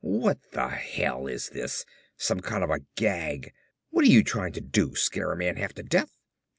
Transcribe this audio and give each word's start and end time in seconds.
"What 0.03 0.39
the 0.51 0.67
hell 0.69 1.27
is 1.27 1.49
this, 1.49 1.85
some 2.17 2.39
kind 2.39 2.63
of 2.63 2.71
a 2.71 2.79
gag! 2.95 3.53
What 3.91 4.03
are 4.03 4.07
you 4.07 4.23
trying 4.23 4.53
to 4.53 4.59
do, 4.61 4.95
scare 4.95 5.31
a 5.31 5.37
man 5.37 5.57
half 5.57 5.73
to 5.75 5.83
death!" 5.83 6.17